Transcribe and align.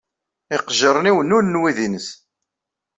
Iqejjiren-inu 0.55 1.19
nnulen 1.21 1.59
wid-nnes. 1.61 2.07